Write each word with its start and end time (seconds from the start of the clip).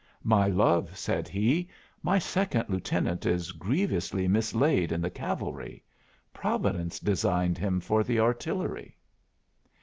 "My 0.23 0.47
love," 0.47 0.97
said 0.97 1.27
he, 1.27 1.69
"my 2.01 2.17
Second 2.17 2.69
Lieutenant 2.69 3.23
is 3.27 3.51
grievously 3.51 4.27
mislaid 4.27 4.91
in 4.91 4.99
the 4.99 5.11
cavalry. 5.11 5.83
Providence 6.33 6.99
designed 6.99 7.59
him 7.59 7.79
for 7.79 8.03
the 8.03 8.19
artillery." 8.19 8.97